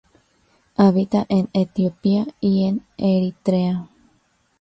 Habita 0.77 1.27
en 1.29 1.47
Etiopía 1.53 2.25
y 2.39 2.65
en 2.65 2.81
Eritrea. 2.97 3.87